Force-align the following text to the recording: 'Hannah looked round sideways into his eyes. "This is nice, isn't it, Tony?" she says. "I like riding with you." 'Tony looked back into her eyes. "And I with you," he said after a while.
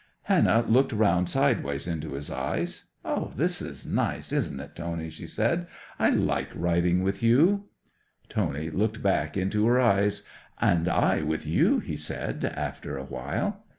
'Hannah 0.23 0.65
looked 0.67 0.91
round 0.93 1.29
sideways 1.29 1.85
into 1.85 2.13
his 2.13 2.31
eyes. 2.31 2.85
"This 3.35 3.61
is 3.61 3.85
nice, 3.85 4.31
isn't 4.31 4.59
it, 4.59 4.75
Tony?" 4.75 5.11
she 5.11 5.27
says. 5.27 5.67
"I 5.99 6.09
like 6.09 6.49
riding 6.55 7.03
with 7.03 7.21
you." 7.21 7.65
'Tony 8.27 8.71
looked 8.71 9.03
back 9.03 9.37
into 9.37 9.67
her 9.67 9.79
eyes. 9.79 10.23
"And 10.59 10.87
I 10.87 11.21
with 11.21 11.45
you," 11.45 11.77
he 11.77 11.95
said 11.97 12.43
after 12.45 12.97
a 12.97 13.05
while. 13.05 13.63